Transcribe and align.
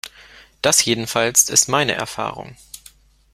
Das 0.63 0.83
jedenfalls 0.83 1.47
ist 1.47 1.67
meine 1.69 1.93
Erfahrung. 1.93 2.57